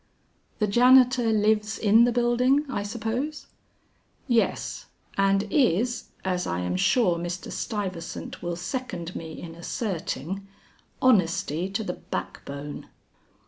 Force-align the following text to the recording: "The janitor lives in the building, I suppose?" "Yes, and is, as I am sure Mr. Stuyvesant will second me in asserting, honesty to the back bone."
"The 0.57 0.65
janitor 0.65 1.31
lives 1.31 1.77
in 1.77 2.05
the 2.05 2.11
building, 2.11 2.65
I 2.67 2.81
suppose?" 2.81 3.45
"Yes, 4.27 4.87
and 5.15 5.43
is, 5.53 6.05
as 6.25 6.47
I 6.47 6.61
am 6.61 6.75
sure 6.75 7.19
Mr. 7.19 7.51
Stuyvesant 7.51 8.41
will 8.41 8.55
second 8.55 9.15
me 9.15 9.39
in 9.39 9.53
asserting, 9.53 10.47
honesty 11.03 11.69
to 11.69 11.83
the 11.83 11.93
back 11.93 12.43
bone." 12.45 12.87